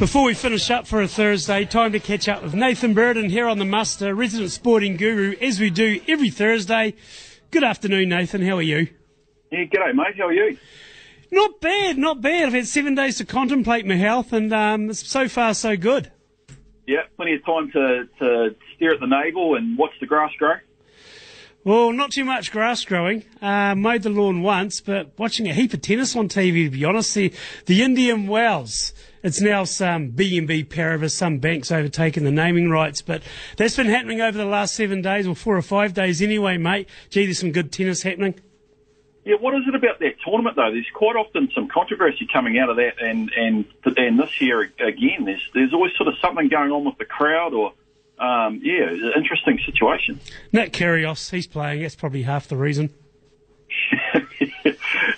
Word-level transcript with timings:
Before 0.00 0.24
we 0.24 0.32
finish 0.32 0.70
up 0.70 0.86
for 0.86 1.02
a 1.02 1.06
Thursday, 1.06 1.66
time 1.66 1.92
to 1.92 2.00
catch 2.00 2.26
up 2.26 2.42
with 2.42 2.54
Nathan 2.54 2.94
Burdon 2.94 3.28
here 3.28 3.46
on 3.46 3.58
the 3.58 3.66
Muster, 3.66 4.14
resident 4.14 4.50
sporting 4.50 4.96
guru, 4.96 5.36
as 5.42 5.60
we 5.60 5.68
do 5.68 6.00
every 6.08 6.30
Thursday. 6.30 6.94
Good 7.50 7.62
afternoon, 7.62 8.08
Nathan. 8.08 8.40
How 8.40 8.56
are 8.56 8.62
you? 8.62 8.88
Yeah, 9.52 9.64
g'day, 9.64 9.94
mate. 9.94 10.16
How 10.16 10.28
are 10.28 10.32
you? 10.32 10.56
Not 11.30 11.60
bad, 11.60 11.98
not 11.98 12.22
bad. 12.22 12.46
I've 12.46 12.54
had 12.54 12.66
seven 12.66 12.94
days 12.94 13.18
to 13.18 13.26
contemplate 13.26 13.84
my 13.84 13.96
health, 13.96 14.32
and 14.32 14.50
um, 14.54 14.94
so 14.94 15.28
far 15.28 15.52
so 15.52 15.76
good. 15.76 16.10
Yeah, 16.86 17.02
plenty 17.16 17.34
of 17.34 17.44
time 17.44 17.70
to, 17.72 18.08
to 18.20 18.56
stare 18.76 18.94
at 18.94 19.00
the 19.00 19.06
navel 19.06 19.54
and 19.54 19.76
watch 19.76 19.92
the 20.00 20.06
grass 20.06 20.32
grow. 20.38 20.54
Well, 21.62 21.92
not 21.92 22.12
too 22.12 22.24
much 22.24 22.52
grass 22.52 22.86
growing. 22.86 23.24
Uh, 23.42 23.74
mowed 23.74 24.04
the 24.04 24.08
lawn 24.08 24.40
once, 24.40 24.80
but 24.80 25.18
watching 25.18 25.46
a 25.46 25.52
heap 25.52 25.74
of 25.74 25.82
tennis 25.82 26.16
on 26.16 26.26
TV, 26.26 26.64
to 26.64 26.70
be 26.70 26.86
honest. 26.86 27.14
The, 27.14 27.34
the 27.66 27.82
Indian 27.82 28.26
Wells. 28.26 28.94
It's 29.22 29.40
now 29.40 29.64
some 29.64 30.12
BNP 30.12 30.68
Paribas, 30.68 31.12
some 31.12 31.38
banks 31.38 31.70
overtaking 31.70 32.24
the 32.24 32.30
naming 32.30 32.70
rights, 32.70 33.02
but 33.02 33.22
that's 33.56 33.76
been 33.76 33.86
happening 33.86 34.20
over 34.20 34.38
the 34.38 34.46
last 34.46 34.74
seven 34.74 35.02
days, 35.02 35.26
or 35.26 35.34
four 35.34 35.56
or 35.56 35.62
five 35.62 35.92
days 35.92 36.22
anyway, 36.22 36.56
mate. 36.56 36.88
Gee, 37.10 37.26
there's 37.26 37.38
some 37.38 37.52
good 37.52 37.70
tennis 37.70 38.02
happening. 38.02 38.34
Yeah, 39.24 39.36
what 39.38 39.54
is 39.54 39.62
it 39.68 39.74
about 39.74 39.98
that 40.00 40.14
tournament 40.24 40.56
though? 40.56 40.70
There's 40.72 40.88
quite 40.94 41.16
often 41.16 41.50
some 41.54 41.68
controversy 41.68 42.26
coming 42.32 42.58
out 42.58 42.70
of 42.70 42.76
that, 42.76 42.94
and 43.00 43.30
and 43.36 43.66
and 43.96 44.18
this 44.18 44.40
year 44.40 44.62
again, 44.62 45.26
there's 45.26 45.46
there's 45.52 45.74
always 45.74 45.92
sort 45.96 46.08
of 46.08 46.14
something 46.22 46.48
going 46.48 46.72
on 46.72 46.86
with 46.86 46.96
the 46.96 47.04
crowd, 47.04 47.52
or 47.52 47.74
um, 48.18 48.60
yeah, 48.62 48.90
interesting 49.16 49.58
situation. 49.66 50.20
Nick 50.52 50.72
Kyrgios, 50.72 51.30
he's 51.30 51.46
playing. 51.46 51.82
That's 51.82 51.94
probably 51.94 52.22
half 52.22 52.48
the 52.48 52.56
reason. 52.56 52.94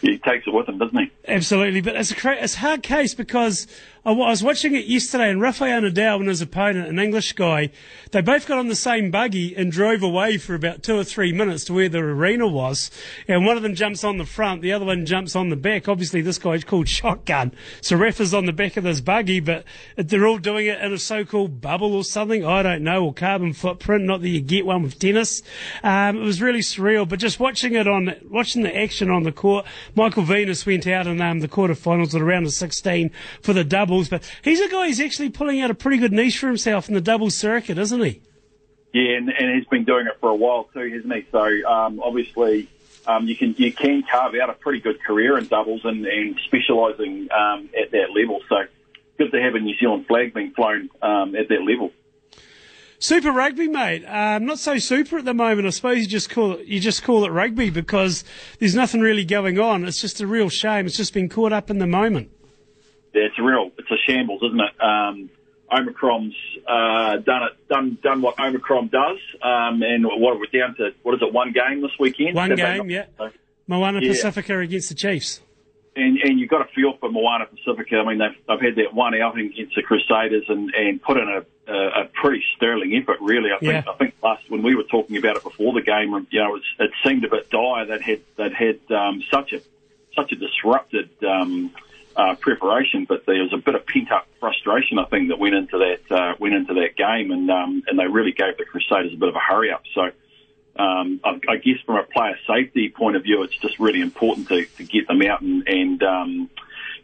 he 0.03 0.19
takes 0.19 0.47
it 0.47 0.53
with 0.53 0.69
him, 0.69 0.79
doesn't 0.79 0.99
he? 0.99 1.11
Absolutely, 1.27 1.81
but 1.81 1.97
it's 1.97 2.11
a 2.11 2.17
cra- 2.17 2.37
it's 2.37 2.57
a 2.57 2.59
hard 2.59 2.83
case 2.83 3.15
because 3.15 3.67
I 4.05 4.11
was 4.11 4.43
watching 4.43 4.75
it 4.75 4.87
yesterday, 4.87 5.31
and 5.31 5.41
Rafael 5.41 5.83
Nadal 5.83 6.17
and 6.17 6.29
his 6.29 6.43
opponent, 6.43 6.89
an 6.89 6.99
English 6.99 7.35
guy, 7.35 7.71
they 8.11 8.21
both 8.21 8.49
got 8.49 8.59
on 8.59 8.67
the 8.67 8.75
same 8.75 9.13
buggy 9.13 9.55
and 9.55 9.71
drove 9.71 10.03
away 10.03 10.39
for 10.39 10.57
about 10.57 10.83
two 10.83 10.99
or 10.99 11.05
three 11.05 11.33
minutes 11.33 11.65
to 11.67 11.73
where 11.73 11.89
the 11.89 11.99
arena 11.99 12.49
was. 12.49 12.91
And 13.29 13.47
one 13.47 13.57
of 13.57 13.63
them 13.63 13.77
jumps 13.77 14.03
on 14.03 14.19
the 14.19 14.25
front, 14.25 14.61
the 14.61 14.73
other 14.73 14.85
one 14.85 15.07
jumps 15.07 15.37
on 15.37 15.51
the 15.51 15.57
back. 15.57 15.89
Obviously, 15.89 16.21
this 16.21 16.39
guy's 16.39 16.65
called 16.65 16.89
Shotgun. 16.89 17.53
So 17.81 17.95
Rafa's 17.97 18.35
on 18.35 18.47
the 18.47 18.53
back 18.53 18.77
of 18.77 18.83
this 18.83 19.01
buggy, 19.01 19.39
but 19.39 19.65
they're 19.97 20.27
all 20.27 20.39
doing 20.39 20.67
it 20.67 20.81
in 20.81 20.93
a 20.93 20.99
so-called 20.99 21.61
bubble 21.61 21.95
or 21.95 22.03
something. 22.03 22.45
I 22.45 22.65
don't 22.65 22.83
know, 22.83 23.05
or 23.05 23.15
carbon 23.15 23.53
footprint. 23.53 24.03
Not 24.03 24.21
that 24.23 24.29
you 24.31 24.41
get 24.41 24.67
one 24.67 24.83
with 24.83 24.99
tennis. 24.99 25.43
Um, 25.85 26.17
it 26.17 26.25
was 26.25 26.43
really 26.43 26.59
surreal, 26.59 27.09
but 27.09 27.21
just 27.21 27.39
watching 27.39 27.75
it 27.75 27.87
on, 27.87 28.17
watching 28.29 28.65
the 28.65 28.77
action 28.77 29.11
on 29.11 29.23
the 29.23 29.31
court, 29.31 29.65
Michael 29.95 30.23
Venus 30.23 30.65
went 30.65 30.87
out 30.87 31.07
in 31.07 31.21
um, 31.21 31.41
the 31.41 31.49
quarterfinals 31.49 32.15
at 32.15 32.23
around 32.23 32.45
the 32.45 32.51
16 32.51 33.11
for 33.41 33.53
the 33.53 33.65
doubles, 33.65 34.09
but 34.09 34.23
he's 34.43 34.61
a 34.61 34.69
guy 34.69 34.87
who's 34.87 35.01
actually 35.01 35.31
pulling 35.31 35.61
out 35.61 35.71
a 35.71 35.75
pretty 35.75 35.99
good 35.99 36.13
niche 36.13 36.39
for 36.39 36.47
himself 36.47 36.89
in 36.89 36.95
the 36.95 37.01
doubles 37.01 37.35
circuit, 37.35 37.79
isn't 37.79 38.03
he? 38.03 38.21
Yeah, 38.93 39.17
and, 39.17 39.31
and 39.31 39.57
he's 39.57 39.67
been 39.67 39.85
doing 39.85 40.07
it 40.07 40.19
for 40.21 40.31
a 40.31 40.35
while 40.35 40.69
too, 40.73 40.91
hasn't 40.91 41.13
he? 41.13 41.27
So 41.31 41.71
um, 41.71 42.01
obviously, 42.01 42.69
um, 43.07 43.27
you 43.27 43.37
can 43.37 43.55
you 43.57 43.73
can 43.73 44.03
carve 44.03 44.35
out 44.35 44.51
a 44.51 44.55
pretty 44.55 44.81
good 44.81 45.03
career 45.03 45.39
in 45.39 45.47
doubles 45.47 45.81
and, 45.85 46.07
and 46.07 46.39
specialising 46.47 47.29
um, 47.33 47.71
at 47.81 47.91
that 47.93 48.13
level. 48.15 48.41
So 48.49 48.65
good 49.19 49.33
to 49.33 49.41
have 49.41 49.55
a 49.55 49.61
New 49.61 49.77
Zealand 49.79 50.07
flag 50.07 50.35
being 50.35 50.53
flown 50.53 50.91
um, 51.01 51.35
at 51.35 51.49
that 51.49 51.63
level. 51.63 51.91
Super 53.03 53.33
rugby, 53.33 53.69
mate. 53.69 54.05
Um, 54.07 54.47
not 54.47 54.59
so 54.59 54.79
super 54.79 55.19
at 55.19 55.25
the 55.25 55.35
moment. 55.35 55.67
I 55.67 55.71
suppose 55.71 55.99
you 55.99 56.07
just 56.07 56.31
call 56.31 56.53
it 56.53 56.67
you 56.67 56.81
just 56.81 57.03
call 57.03 57.25
it 57.25 57.31
rugby 57.31 57.71
because 57.71 58.25
there's 58.59 58.75
nothing 58.75 59.01
really 59.01 59.25
going 59.25 59.59
on. 59.59 59.85
It's 59.85 60.01
just 60.01 60.21
a 60.21 60.27
real 60.27 60.49
shame. 60.49 60.87
It's 60.87 60.97
just 60.97 61.13
been 61.13 61.29
caught 61.29 61.53
up 61.53 61.69
in 61.69 61.79
the 61.79 61.87
moment 61.87 62.31
yeah, 63.15 63.23
it's 63.25 63.39
a 63.39 63.43
real, 63.43 63.71
it's 63.79 63.91
a 63.91 63.97
shambles, 64.07 64.43
isn't 64.43 64.61
it? 64.61 64.83
Um, 64.83 65.31
Omicron's 65.71 66.35
uh, 66.67 67.17
done 67.19 67.43
it, 67.45 67.69
done 67.69 67.99
done 68.03 68.21
what 68.21 68.39
Omicron 68.39 68.89
does, 68.89 69.19
um, 69.43 69.83
and 69.83 70.05
what 70.05 70.39
we're 70.39 70.47
down 70.47 70.75
to. 70.77 70.91
What 71.03 71.15
is 71.15 71.23
it? 71.23 71.33
One 71.33 71.53
game 71.53 71.81
this 71.81 71.93
weekend. 71.99 72.35
One 72.35 72.55
game, 72.55 72.91
yeah. 72.91 73.07
Moana 73.67 74.01
yeah. 74.01 74.09
Pacifica 74.11 74.59
against 74.59 74.91
the 74.91 74.95
Chiefs. 74.95 75.41
And 75.95 76.17
and 76.19 76.41
you've 76.41 76.49
got 76.49 76.67
to 76.67 76.73
feel 76.73 76.97
for 76.97 77.11
Moana 77.11 77.47
Pacifica. 77.47 77.99
I 77.99 78.05
mean, 78.05 78.19
they've, 78.19 78.37
they've 78.49 78.61
had 78.61 78.77
that 78.77 78.95
one 78.95 79.15
outing 79.21 79.47
against 79.47 79.75
the 79.75 79.83
Crusaders 79.83 80.45
and, 80.49 80.73
and 80.75 81.03
put 81.03 81.19
in 81.19 81.29
a, 81.29 81.71
a, 81.71 82.03
a 82.03 82.05
pretty 82.07 82.43
sterling 82.57 82.95
effort. 82.95 83.19
Really, 83.21 83.51
I 83.53 83.59
think 83.59 83.85
yeah. 83.85 83.93
I 83.93 83.97
think 83.97 84.15
last 84.23 84.51
when 84.51 84.63
we 84.63 84.75
were 84.75 84.85
talking 84.85 85.19
about 85.19 85.37
it 85.37 85.43
before 85.43 85.75
the 85.75 85.83
game, 85.83 86.27
you 86.31 86.41
know, 86.41 86.49
it, 86.49 86.53
was, 86.53 86.63
it 86.79 86.91
seemed 87.05 87.25
a 87.25 87.29
bit 87.29 87.51
dire. 87.51 87.85
That 87.85 88.01
had 88.01 88.21
that 88.37 88.55
had 88.55 88.81
um, 88.91 89.23
such 89.31 89.53
a 89.53 89.61
such 90.17 90.33
a 90.33 90.37
disrupted. 90.37 91.11
Um, 91.23 91.73
uh, 92.15 92.35
preparation, 92.35 93.07
but 93.07 93.25
there 93.25 93.43
was 93.43 93.55
a 93.55 93.57
bit 93.57 93.75
of 93.75 93.87
pent 93.87 94.13
up 94.13 94.27
frustration, 94.39 94.99
I 94.99 95.07
think, 95.07 95.29
that 95.29 95.39
went 95.39 95.55
into 95.55 95.79
that 95.79 96.15
uh, 96.15 96.35
went 96.39 96.55
into 96.55 96.75
that 96.75 96.95
game, 96.95 97.31
and 97.31 97.51
um, 97.51 97.83
and 97.87 97.99
they 97.99 98.07
really 98.07 98.33
gave 98.33 98.59
the 98.59 98.67
Crusaders 98.67 99.15
a 99.15 99.17
bit 99.17 99.31
of 99.31 99.35
a 99.35 99.41
hurry 99.41 99.71
up. 99.73 99.83
So. 99.95 100.11
Um, 100.77 101.21
I, 101.23 101.39
I, 101.49 101.57
guess 101.57 101.77
from 101.85 101.97
a 101.97 102.03
player 102.03 102.39
safety 102.47 102.89
point 102.89 103.17
of 103.17 103.23
view, 103.25 103.43
it's 103.43 103.57
just 103.59 103.79
really 103.79 104.01
important 104.01 104.49
to, 104.49 104.65
to 104.65 104.85
get 104.85 105.07
them 105.07 105.21
out 105.23 105.43
and, 105.43 105.69
and 105.69 106.03
um, 106.03 106.51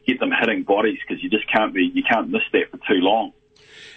get 0.06 0.19
them 0.21 0.33
hitting 0.33 0.62
bodies 0.62 0.99
because 1.06 1.23
you 1.23 1.29
just 1.29 1.47
can't 1.53 1.75
be 1.75 1.84
you 1.84 2.03
can't 2.03 2.31
miss 2.31 2.43
that 2.53 2.71
for 2.71 2.79
too 2.79 3.01
long. 3.01 3.33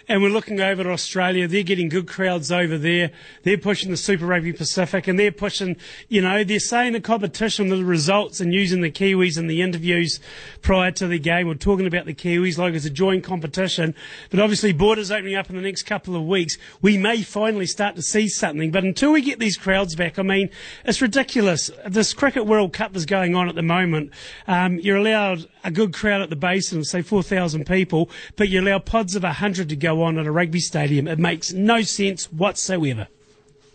And 0.08 0.22
we're 0.22 0.30
looking 0.30 0.60
over 0.60 0.82
at 0.82 0.86
Australia. 0.86 1.46
They're 1.46 1.62
getting 1.62 1.88
good 1.88 2.08
crowds 2.08 2.50
over 2.50 2.76
there. 2.76 3.10
They're 3.42 3.58
pushing 3.58 3.90
the 3.90 3.96
Super 3.96 4.26
Rugby 4.26 4.52
Pacific 4.52 5.06
and 5.06 5.18
they're 5.18 5.32
pushing, 5.32 5.76
you 6.08 6.20
know, 6.20 6.44
they're 6.44 6.58
saying 6.58 6.92
the 6.92 7.00
competition, 7.00 7.68
the 7.68 7.84
results 7.84 8.40
and 8.40 8.52
using 8.52 8.80
the 8.80 8.90
Kiwis 8.90 9.38
in 9.38 9.46
the 9.46 9.62
interviews 9.62 10.20
prior 10.60 10.90
to 10.92 11.06
the 11.06 11.18
game. 11.18 11.46
We're 11.46 11.54
talking 11.54 11.86
about 11.86 12.06
the 12.06 12.14
Kiwis 12.14 12.58
like 12.58 12.74
it's 12.74 12.84
a 12.84 12.90
joint 12.90 13.24
competition. 13.24 13.94
But 14.30 14.40
obviously 14.40 14.72
borders 14.72 15.10
opening 15.10 15.36
up 15.36 15.50
in 15.50 15.56
the 15.56 15.62
next 15.62 15.84
couple 15.84 16.16
of 16.16 16.26
weeks. 16.26 16.58
We 16.80 16.98
may 16.98 17.22
finally 17.22 17.66
start 17.66 17.96
to 17.96 18.02
see 18.02 18.28
something. 18.28 18.70
But 18.70 18.84
until 18.84 19.12
we 19.12 19.22
get 19.22 19.38
these 19.38 19.56
crowds 19.56 19.94
back, 19.94 20.18
I 20.18 20.22
mean, 20.22 20.50
it's 20.84 21.00
ridiculous. 21.00 21.70
This 21.86 22.12
Cricket 22.12 22.46
World 22.46 22.72
Cup 22.72 22.96
is 22.96 23.06
going 23.06 23.34
on 23.34 23.48
at 23.48 23.54
the 23.54 23.62
moment. 23.62 24.10
Um, 24.46 24.78
you're 24.78 24.96
allowed 24.96 25.46
a 25.64 25.70
good 25.70 25.92
crowd 25.92 26.22
at 26.22 26.30
the 26.30 26.36
basin, 26.36 26.84
say 26.84 27.02
4,000 27.02 27.66
people, 27.66 28.10
but 28.36 28.48
you 28.48 28.60
allow 28.60 28.78
pods 28.78 29.14
of 29.14 29.22
100 29.22 29.68
to 29.68 29.76
go 29.76 29.91
on 30.00 30.18
at 30.18 30.26
a 30.26 30.32
rugby 30.32 30.60
stadium. 30.60 31.06
It 31.06 31.18
makes 31.18 31.52
no 31.52 31.82
sense 31.82 32.32
whatsoever. 32.32 33.08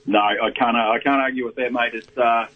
No, 0.05 0.19
I 0.19 0.51
can't. 0.55 0.77
I 0.77 0.99
can't 0.99 1.21
argue 1.21 1.45
with 1.45 1.55
that, 1.55 1.73
mate. 1.73 1.93
It 1.93 2.17
uh, 2.17 2.47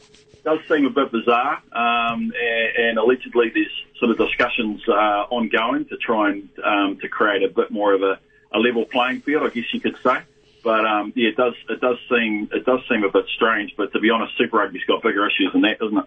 does 0.44 0.59
seem 0.69 0.85
a 0.85 0.89
bit 0.89 1.11
bizarre, 1.11 1.61
um, 1.73 2.31
and, 2.33 2.75
and, 2.77 2.97
allegedly 2.97 3.51
there's 3.53 3.85
sort 3.99 4.11
of 4.11 4.17
discussions 4.17 4.81
uh, 4.88 5.25
ongoing 5.29 5.85
to 5.85 5.97
try 5.97 6.31
and 6.31 6.49
um, 6.63 6.97
to 7.01 7.09
create 7.09 7.44
a 7.44 7.49
bit 7.49 7.69
more 7.69 7.94
of 7.94 8.01
a, 8.03 8.17
a, 8.53 8.57
level 8.57 8.85
playing 8.85 9.22
field, 9.22 9.44
I 9.44 9.49
guess 9.49 9.66
you 9.73 9.81
could 9.81 9.97
say. 10.01 10.19
But 10.63 10.85
um, 10.85 11.13
yeah, 11.16 11.29
it 11.29 11.38
does 11.38 11.53
it 11.69 11.81
does 11.81 11.97
seem 12.09 12.49
it 12.51 12.66
does 12.66 12.79
seem 12.89 13.03
a 13.03 13.11
bit 13.11 13.25
strange. 13.35 13.73
But 13.75 13.91
to 13.94 13.99
be 13.99 14.09
honest, 14.09 14.38
Super 14.38 14.57
Rugby's 14.57 14.83
got 14.88 15.01
bigger 15.01 15.25
issues 15.25 15.51
than 15.53 15.61
that, 15.61 15.79
doesn't 15.79 15.97
it? 15.97 16.05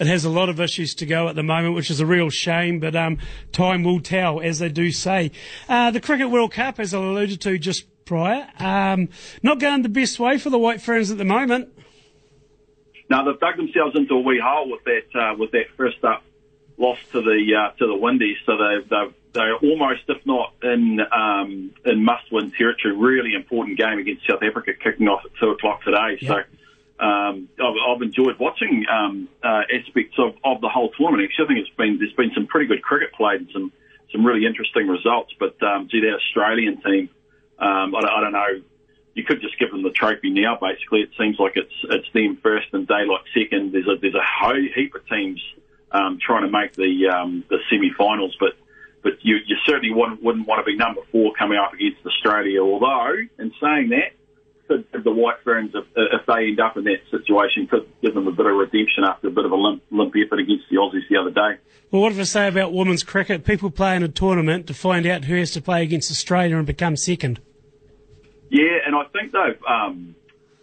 It 0.00 0.06
has 0.08 0.24
a 0.24 0.30
lot 0.30 0.48
of 0.48 0.60
issues 0.60 0.94
to 0.96 1.06
go 1.06 1.28
at 1.28 1.36
the 1.36 1.44
moment, 1.44 1.74
which 1.74 1.90
is 1.90 2.00
a 2.00 2.06
real 2.06 2.28
shame, 2.28 2.80
but 2.80 2.96
um, 2.96 3.18
time 3.52 3.84
will 3.84 4.00
tell, 4.00 4.40
as 4.40 4.58
they 4.58 4.68
do 4.68 4.90
say. 4.90 5.30
Uh, 5.68 5.92
the 5.92 6.00
Cricket 6.00 6.30
World 6.30 6.52
Cup, 6.52 6.80
as 6.80 6.92
I 6.92 6.98
alluded 6.98 7.40
to 7.42 7.58
just 7.58 7.86
prior, 8.04 8.48
um, 8.58 9.08
not 9.42 9.60
going 9.60 9.82
the 9.82 9.88
best 9.88 10.18
way 10.18 10.36
for 10.38 10.50
the 10.50 10.58
White 10.58 10.82
Ferns 10.82 11.12
at 11.12 11.18
the 11.18 11.24
moment. 11.24 11.68
Now 13.08 13.24
they've 13.24 13.38
dug 13.38 13.56
themselves 13.56 13.96
into 13.96 14.14
a 14.14 14.20
wee 14.20 14.40
hole 14.42 14.70
with 14.70 14.82
that 14.84 15.18
uh, 15.18 15.34
with 15.38 15.52
that 15.52 15.66
first 15.76 16.02
up 16.04 16.22
loss 16.76 16.98
to 17.12 17.20
the 17.20 17.54
uh, 17.54 17.76
to 17.78 17.86
the 17.86 17.94
Windies, 17.94 18.38
so 18.46 18.56
they 18.56 18.88
they 18.88 19.14
they're 19.34 19.56
almost, 19.56 20.02
if 20.08 20.24
not 20.24 20.54
in 20.62 21.00
um, 21.12 21.72
in 21.84 22.04
must 22.04 22.30
win 22.32 22.52
territory. 22.56 22.96
Really 22.96 23.34
important 23.34 23.76
game 23.76 23.98
against 23.98 24.26
South 24.26 24.42
Africa 24.42 24.72
kicking 24.72 25.08
off 25.08 25.24
at 25.24 25.32
two 25.38 25.50
o'clock 25.50 25.82
today. 25.82 26.18
Yep. 26.20 26.30
So 26.30 27.04
um, 27.04 27.48
I've, 27.60 27.74
I've, 27.88 28.02
enjoyed 28.02 28.38
watching 28.38 28.86
um, 28.88 29.28
uh, 29.42 29.62
aspects 29.72 30.16
of, 30.18 30.36
of 30.44 30.60
the 30.60 30.68
whole 30.68 30.90
tournament. 30.90 31.28
Actually, 31.28 31.44
I 31.44 31.48
think 31.48 31.66
it's 31.66 31.76
been 31.76 31.98
there's 31.98 32.12
been 32.12 32.30
some 32.32 32.46
pretty 32.46 32.66
good 32.66 32.82
cricket 32.82 33.12
played 33.12 33.40
and 33.40 33.50
some 33.52 33.72
some 34.12 34.24
really 34.24 34.46
interesting 34.46 34.86
results. 34.86 35.34
But 35.38 35.60
um, 35.62 35.88
gee, 35.90 36.00
that 36.00 36.14
Australian 36.14 36.80
team, 36.82 37.10
um, 37.58 37.94
I, 37.94 37.98
I, 37.98 38.20
don't 38.20 38.32
know. 38.32 38.62
You 39.14 39.24
could 39.24 39.40
just 39.40 39.58
give 39.58 39.72
them 39.72 39.82
the 39.82 39.90
trophy 39.90 40.30
now. 40.30 40.56
Basically, 40.60 41.00
it 41.00 41.10
seems 41.18 41.38
like 41.40 41.56
it's 41.56 41.74
it's 41.90 42.06
them 42.14 42.38
first 42.40 42.68
and 42.72 42.86
daylight 42.86 43.22
second. 43.34 43.72
There's 43.72 43.88
a 43.88 43.96
there's 44.00 44.14
a 44.14 44.24
whole 44.24 44.68
heap 44.74 44.94
of 44.94 45.06
teams 45.08 45.42
um, 45.90 46.18
trying 46.24 46.42
to 46.42 46.50
make 46.50 46.74
the 46.74 47.08
um, 47.08 47.44
the 47.48 47.58
semi-finals, 47.68 48.36
but 48.38 48.56
but 49.04 49.12
you, 49.22 49.36
you 49.46 49.56
certainly 49.64 49.94
wouldn't, 49.94 50.20
wouldn't 50.20 50.48
want 50.48 50.58
to 50.58 50.64
be 50.64 50.76
number 50.76 51.02
four 51.12 51.32
coming 51.38 51.58
up 51.58 51.72
against 51.72 52.04
Australia. 52.04 52.60
Although, 52.60 53.14
in 53.38 53.52
saying 53.62 53.90
that, 53.90 54.10
could 54.66 54.90
give 54.90 55.04
the 55.04 55.12
White 55.12 55.36
Ferns, 55.44 55.72
if, 55.74 55.84
if 55.94 56.26
they 56.26 56.46
end 56.48 56.58
up 56.58 56.76
in 56.76 56.84
that 56.84 57.00
situation, 57.10 57.66
could 57.66 57.86
give 58.02 58.14
them 58.14 58.26
a 58.26 58.32
bit 58.32 58.46
of 58.46 58.56
redemption 58.56 59.04
after 59.04 59.28
a 59.28 59.30
bit 59.30 59.44
of 59.44 59.52
a 59.52 59.56
limp, 59.56 59.82
limp 59.90 60.14
effort 60.16 60.40
against 60.40 60.64
the 60.70 60.76
Aussies 60.76 61.06
the 61.10 61.18
other 61.18 61.30
day. 61.30 61.60
Well, 61.90 62.02
what 62.02 62.14
do 62.14 62.20
I 62.20 62.24
say 62.24 62.48
about 62.48 62.72
women's 62.72 63.04
cricket? 63.04 63.44
People 63.44 63.70
play 63.70 63.94
in 63.94 64.02
a 64.02 64.08
tournament 64.08 64.66
to 64.66 64.74
find 64.74 65.06
out 65.06 65.26
who 65.26 65.36
has 65.36 65.52
to 65.52 65.60
play 65.60 65.82
against 65.82 66.10
Australia 66.10 66.56
and 66.56 66.66
become 66.66 66.96
second. 66.96 67.40
Yeah, 68.48 68.78
and 68.86 68.96
I 68.96 69.04
think 69.12 69.32
they've. 69.32 69.62
Um, 69.68 70.16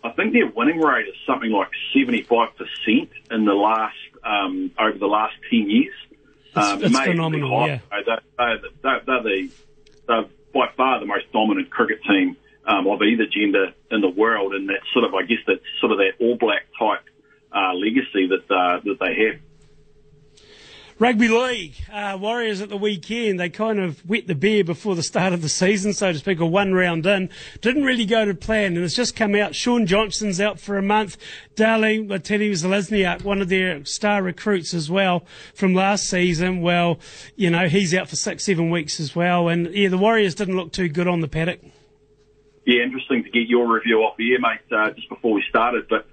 I 0.04 0.10
think 0.14 0.34
their 0.34 0.48
winning 0.48 0.80
rate 0.80 1.08
is 1.08 1.16
something 1.28 1.52
like 1.52 1.70
seventy-five 1.94 2.58
percent 2.58 3.10
in 3.30 3.46
the 3.46 3.54
last 3.54 3.96
um, 4.24 4.72
over 4.80 4.98
the 4.98 5.06
last 5.06 5.36
ten 5.50 5.70
years. 5.70 5.94
It's, 6.56 6.58
um, 6.58 6.84
it's 6.84 7.00
phenomenal. 7.00 7.68
Yeah, 7.68 7.80
they're, 7.90 8.20
they're, 8.38 8.60
they're, 8.82 9.02
they're 9.06 9.24
the 9.24 9.50
they're 10.08 10.26
by 10.54 10.68
far 10.76 11.00
the 11.00 11.06
most 11.06 11.32
dominant 11.32 11.70
cricket 11.70 12.04
team 12.04 12.36
um, 12.66 12.88
of 12.88 13.02
either 13.02 13.26
gender 13.26 13.74
in 13.90 14.02
the 14.02 14.10
world, 14.10 14.54
and 14.54 14.70
that 14.70 14.82
sort 14.94 15.06
of, 15.06 15.14
I 15.14 15.24
guess, 15.24 15.40
that 15.48 15.62
sort 15.80 15.94
of 15.94 15.98
that 16.00 16.14
All 16.20 16.36
Black 16.36 16.64
type 16.78 17.04
uh, 17.54 17.74
legacy 17.74 18.28
that 18.28 18.54
uh, 18.54 18.82
that 18.84 18.98
they 19.00 19.26
have. 19.26 19.40
Rugby 21.02 21.30
League, 21.30 21.74
uh, 21.92 22.16
Warriors 22.22 22.62
at 22.62 22.70
the 22.70 22.78
weekend, 22.78 23.40
they 23.40 23.50
kind 23.50 23.80
of 23.80 24.08
wet 24.08 24.28
the 24.28 24.36
beer 24.36 24.64
before 24.64 24.94
the 24.94 25.02
start 25.02 25.34
of 25.34 25.42
the 25.42 25.50
season, 25.50 25.94
so 25.94 26.12
to 26.12 26.20
speak, 26.20 26.40
or 26.40 26.48
one 26.48 26.76
round 26.76 27.08
in. 27.08 27.28
Didn't 27.60 27.86
really 27.86 28.06
go 28.06 28.24
to 28.24 28.36
plan, 28.36 28.76
and 28.76 28.86
it's 28.86 28.94
just 28.94 29.16
come 29.16 29.34
out. 29.34 29.56
Shaun 29.56 29.88
Johnson's 29.88 30.40
out 30.40 30.60
for 30.60 30.78
a 30.78 30.82
month. 30.84 31.18
Dali 31.56 32.08
Watene-Zelezniak, 32.08 33.24
one 33.24 33.42
of 33.42 33.50
their 33.50 33.84
star 33.84 34.22
recruits 34.22 34.76
as 34.76 34.92
well 34.92 35.26
from 35.56 35.74
last 35.74 36.08
season, 36.08 36.62
well, 36.62 37.00
you 37.36 37.50
know, 37.50 37.68
he's 37.68 37.96
out 37.96 38.08
for 38.08 38.16
six, 38.16 38.44
seven 38.44 38.70
weeks 38.70 39.00
as 39.00 39.16
well. 39.16 39.48
And 39.50 39.74
yeah, 39.74 39.90
the 39.90 39.98
Warriors 39.98 40.36
didn't 40.36 40.56
look 40.56 40.72
too 40.72 40.88
good 40.88 41.08
on 41.08 41.22
the 41.22 41.28
paddock. 41.28 41.62
Yeah, 42.68 42.84
interesting 42.84 43.24
to 43.24 43.30
get 43.32 43.48
your 43.48 43.74
review 43.74 44.02
off 44.02 44.18
here, 44.20 44.40
mate, 44.40 44.60
uh, 44.72 44.92
just 44.92 45.10
before 45.10 45.34
we 45.34 45.44
started, 45.50 45.88
but 45.90 46.06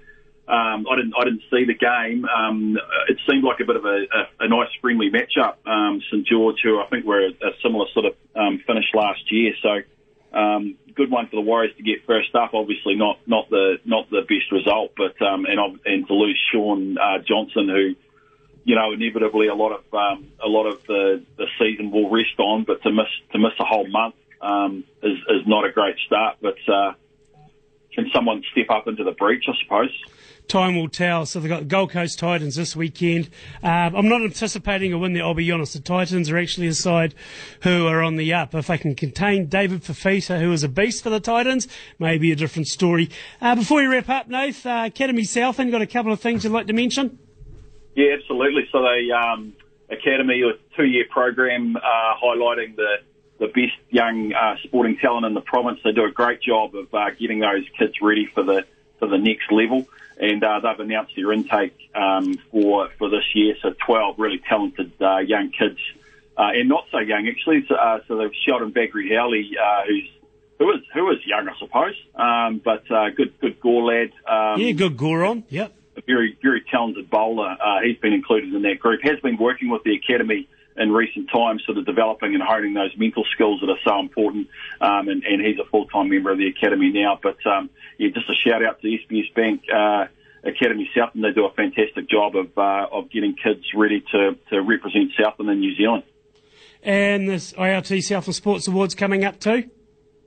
um, 0.49 0.87
I 0.89 0.95
didn't 0.95 1.13
I 1.15 1.25
didn't 1.25 1.43
see 1.51 1.65
the 1.65 1.75
game. 1.75 2.25
Um, 2.25 2.75
it 3.07 3.17
seemed 3.29 3.43
like 3.43 3.59
a 3.59 3.65
bit 3.65 3.75
of 3.75 3.85
a, 3.85 4.07
a, 4.11 4.45
a 4.45 4.47
nice 4.49 4.69
friendly 4.81 5.11
matchup. 5.11 5.55
Um, 5.67 6.01
St 6.09 6.25
George, 6.25 6.57
who 6.63 6.81
I 6.81 6.87
think 6.87 7.05
were 7.05 7.21
a, 7.21 7.29
a 7.29 7.51
similar 7.61 7.85
sort 7.93 8.05
of 8.05 8.15
um, 8.35 8.59
finish 8.65 8.85
last 8.95 9.31
year, 9.31 9.53
so 9.61 9.81
um, 10.37 10.75
good 10.95 11.11
one 11.11 11.27
for 11.27 11.35
the 11.35 11.41
Warriors 11.41 11.75
to 11.77 11.83
get 11.83 12.05
first 12.07 12.33
up. 12.33 12.55
Obviously, 12.55 12.95
not 12.95 13.19
not 13.27 13.49
the 13.51 13.77
not 13.85 14.09
the 14.09 14.21
best 14.21 14.51
result, 14.51 14.93
but 14.97 15.21
um, 15.21 15.45
and 15.45 15.79
and 15.85 16.07
to 16.07 16.13
lose 16.15 16.39
Shaun 16.51 16.97
uh, 16.97 17.19
Johnson, 17.19 17.69
who 17.69 17.93
you 18.63 18.75
know 18.75 18.91
inevitably 18.91 19.47
a 19.47 19.55
lot 19.55 19.71
of 19.71 19.93
um, 19.93 20.27
a 20.43 20.47
lot 20.47 20.65
of 20.65 20.81
the, 20.87 21.23
the 21.37 21.45
season 21.59 21.91
will 21.91 22.09
rest 22.09 22.39
on, 22.39 22.63
but 22.63 22.81
to 22.81 22.91
miss 22.91 23.07
to 23.33 23.37
miss 23.37 23.53
a 23.59 23.65
whole 23.65 23.87
month 23.87 24.15
um, 24.41 24.83
is 25.03 25.17
is 25.29 25.45
not 25.45 25.65
a 25.65 25.71
great 25.71 25.97
start. 26.07 26.37
But 26.41 26.57
uh, 26.67 26.93
can 27.93 28.09
someone 28.13 28.43
step 28.51 28.71
up 28.71 28.87
into 28.87 29.03
the 29.03 29.11
breach? 29.11 29.45
I 29.47 29.53
suppose 29.63 29.91
time 30.49 30.75
will 30.75 30.89
tell. 30.89 31.25
So 31.25 31.39
they've 31.39 31.49
got 31.49 31.61
the 31.61 31.65
Gold 31.65 31.91
Coast 31.91 32.19
Titans 32.19 32.55
this 32.55 32.75
weekend. 32.75 33.29
Uh, 33.63 33.91
I'm 33.95 34.09
not 34.09 34.21
anticipating 34.21 34.91
a 34.91 34.97
win 34.97 35.13
there, 35.13 35.23
I'll 35.23 35.33
be 35.33 35.49
honest. 35.51 35.73
The 35.73 35.79
Titans 35.79 36.29
are 36.29 36.37
actually 36.37 36.67
a 36.67 36.73
side 36.73 37.13
who 37.61 37.87
are 37.87 38.01
on 38.01 38.17
the 38.17 38.33
up. 38.33 38.53
If 38.53 38.67
they 38.67 38.77
can 38.77 38.95
contain 38.95 39.45
David 39.45 39.83
Fifita, 39.83 40.39
who 40.41 40.51
is 40.51 40.63
a 40.63 40.69
beast 40.69 41.03
for 41.03 41.09
the 41.09 41.19
Titans, 41.19 41.67
maybe 41.99 42.31
a 42.31 42.35
different 42.35 42.67
story. 42.67 43.09
Uh, 43.39 43.55
before 43.55 43.77
we 43.77 43.87
wrap 43.87 44.09
up, 44.09 44.27
Nath, 44.27 44.65
uh, 44.65 44.83
Academy 44.87 45.23
Southland, 45.23 45.71
got 45.71 45.81
a 45.81 45.87
couple 45.87 46.11
of 46.11 46.19
things 46.19 46.43
you'd 46.43 46.51
like 46.53 46.67
to 46.67 46.73
mention? 46.73 47.19
Yeah, 47.95 48.15
absolutely. 48.19 48.67
So 48.71 48.81
they, 48.81 49.11
um, 49.11 49.53
Academy, 49.89 50.41
a 50.41 50.53
two-year 50.75 51.05
program 51.09 51.77
uh, 51.77 51.81
highlighting 52.21 52.75
the 52.75 52.97
the 53.39 53.47
best 53.47 53.77
young 53.89 54.33
uh, 54.33 54.55
sporting 54.63 54.97
talent 54.97 55.25
in 55.25 55.33
the 55.33 55.39
province. 55.39 55.79
They 55.81 55.93
do 55.93 56.03
a 56.03 56.11
great 56.11 56.41
job 56.41 56.75
of 56.75 56.93
uh, 56.93 57.11
getting 57.17 57.39
those 57.39 57.63
kids 57.77 57.93
ready 58.01 58.25
for 58.33 58.43
the 58.43 58.65
for 58.99 59.07
the 59.07 59.17
next 59.17 59.49
level 59.49 59.87
and 60.19 60.43
uh, 60.43 60.59
they've 60.59 60.79
announced 60.79 61.13
their 61.15 61.31
intake 61.31 61.75
um, 61.95 62.35
for 62.51 62.89
for 62.97 63.09
this 63.09 63.23
year. 63.33 63.55
So 63.61 63.73
12 63.85 64.15
really 64.19 64.39
talented 64.47 64.91
uh, 65.01 65.19
young 65.19 65.51
kids, 65.51 65.79
uh, 66.37 66.51
and 66.53 66.67
not 66.67 66.85
so 66.91 66.99
young 66.99 67.27
actually. 67.27 67.65
So, 67.67 67.75
uh, 67.75 67.99
so 68.07 68.17
they've 68.17 68.31
Sheldon 68.45 68.71
Bagri 68.71 69.15
Howley, 69.15 69.51
uh, 69.57 69.81
who's 69.87 70.09
who 70.59 70.71
is 70.71 70.81
who 70.93 71.09
is 71.11 71.19
young, 71.25 71.47
I 71.47 71.57
suppose, 71.57 71.95
um, 72.15 72.61
but 72.63 72.89
uh, 72.91 73.09
good 73.15 73.39
good 73.39 73.59
Gore 73.59 73.83
lad. 73.83 74.11
Um, 74.27 74.61
yeah, 74.61 74.71
good 74.73 74.97
Gore 74.97 75.25
on. 75.25 75.43
Yep. 75.49 75.73
A 75.97 76.01
very 76.05 76.37
very 76.41 76.63
talented 76.69 77.09
bowler. 77.09 77.55
Uh, 77.59 77.81
he's 77.83 77.97
been 77.97 78.13
included 78.13 78.53
in 78.53 78.61
that 78.63 78.79
group. 78.79 79.01
Has 79.03 79.19
been 79.21 79.37
working 79.37 79.69
with 79.69 79.83
the 79.83 79.95
academy 79.95 80.47
in 80.79 80.91
recent 80.91 81.29
times, 81.29 81.63
sort 81.65 81.77
of 81.77 81.85
developing 81.85 82.33
and 82.33 82.41
honing 82.41 82.73
those 82.73 82.95
mental 82.97 83.25
skills 83.33 83.59
that 83.61 83.69
are 83.69 83.79
so 83.83 83.99
important. 83.99 84.47
Um, 84.79 85.09
and, 85.09 85.23
and 85.23 85.45
he's 85.45 85.59
a 85.59 85.65
full-time 85.69 86.09
member 86.09 86.31
of 86.31 86.37
the 86.37 86.47
academy 86.47 86.89
now. 86.89 87.19
But 87.21 87.45
um, 87.45 87.69
yeah, 87.97 88.09
just 88.13 88.29
a 88.29 88.35
shout 88.35 88.63
out 88.63 88.81
to 88.81 88.87
SBS 88.87 89.33
Bank 89.35 89.63
uh, 89.71 90.07
Academy 90.43 90.89
Southland. 90.95 91.25
They 91.25 91.31
do 91.31 91.45
a 91.45 91.53
fantastic 91.53 92.09
job 92.09 92.35
of 92.35 92.57
uh, 92.57 92.87
of 92.91 93.11
getting 93.11 93.35
kids 93.35 93.65
ready 93.75 94.03
to, 94.11 94.37
to 94.51 94.61
represent 94.61 95.11
Southland 95.21 95.51
in 95.51 95.59
New 95.59 95.75
Zealand. 95.75 96.03
And 96.81 97.27
this 97.27 97.51
IRT 97.53 98.03
Southland 98.03 98.35
Sports 98.35 98.67
Awards 98.67 98.95
coming 98.95 99.25
up 99.25 99.39
too. 99.39 99.69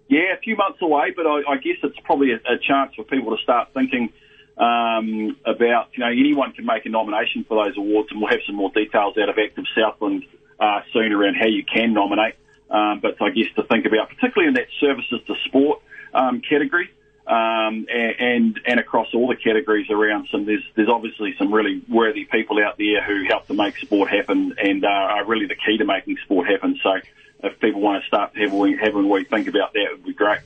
Yeah, 0.09 0.35
a 0.35 0.39
few 0.39 0.57
months 0.57 0.83
away, 0.83 1.15
but 1.17 1.27
I, 1.27 1.41
I 1.49 1.57
guess 1.57 1.79
it's 1.83 1.99
probably 2.05 2.33
a, 2.33 2.37
a, 2.37 2.59
chance 2.59 2.93
for 2.95 3.03
people 3.03 3.35
to 3.35 3.43
start 3.43 3.69
thinking 3.73 4.13
um, 4.59 5.37
about, 5.47 5.89
you 5.95 6.01
know, 6.01 6.11
anyone 6.11 6.53
can 6.53 6.67
make 6.67 6.85
a 6.85 6.91
nomination 6.91 7.45
for 7.49 7.65
those 7.65 7.79
awards, 7.79 8.11
and 8.11 8.21
we'll 8.21 8.29
have 8.31 8.41
some 8.47 8.57
more 8.57 8.71
details 8.75 9.17
out 9.17 9.31
of 9.31 9.39
Active 9.39 9.65
Southland 9.75 10.25
uh, 10.63 10.81
soon 10.93 11.13
around 11.13 11.35
how 11.35 11.47
you 11.47 11.65
can 11.65 11.93
nominate. 11.93 12.37
Um, 12.71 13.01
but 13.01 13.21
I 13.21 13.31
guess 13.31 13.53
to 13.57 13.65
think 13.65 13.85
about, 13.85 14.09
particularly 14.09 14.49
in 14.49 14.55
that 14.55 14.69
services 14.81 15.21
to 15.27 15.35
sport 15.45 15.83
um, 16.15 16.41
category, 16.41 16.89
um, 17.27 17.87
and 17.91 18.59
and 18.67 18.81
across 18.81 19.09
all 19.15 19.29
the 19.29 19.37
categories 19.37 19.91
around 19.91 20.29
some. 20.31 20.47
There's 20.47 20.65
there's 20.75 20.89
obviously 20.89 21.35
some 21.37 21.53
really 21.53 21.83
worthy 21.89 22.25
people 22.25 22.63
out 22.65 22.79
there 22.79 23.03
who 23.03 23.25
help 23.29 23.47
to 23.49 23.55
make 23.55 23.77
sport 23.79 24.11
happen 24.11 24.55
and 24.63 24.85
uh, 24.85 24.89
are 24.89 25.25
really 25.27 25.47
the 25.47 25.55
key 25.55 25.77
to 25.79 25.85
making 25.85 26.17
sport 26.25 26.49
happen. 26.49 26.79
So 26.83 27.01
if 27.43 27.61
people 27.61 27.81
want 27.81 28.03
to 28.03 28.07
start 28.07 28.33
having 28.37 28.79
having 28.79 29.09
we 29.09 29.25
think 29.25 29.49
about 29.49 29.75
that, 29.75 29.83
it 29.83 29.93
would 29.93 30.07
be 30.07 30.15
great. 30.15 30.41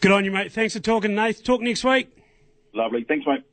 Good 0.00 0.10
on 0.10 0.24
you, 0.24 0.30
mate. 0.30 0.52
Thanks 0.52 0.74
for 0.74 0.80
talking, 0.80 1.14
Nate. 1.14 1.44
Talk 1.44 1.60
next 1.60 1.84
week. 1.84 2.08
Lovely. 2.72 3.04
Thanks, 3.04 3.26
mate. 3.26 3.44